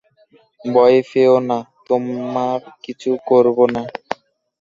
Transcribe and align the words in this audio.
ভয় 0.65 0.97
পেয়ো 1.09 1.37
না, 1.49 1.57
তোমার 1.87 2.59
কিছু 2.83 3.09
করব 3.29 3.57
না। 3.75 3.83